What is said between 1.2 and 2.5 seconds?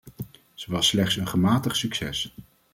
gematigd succes.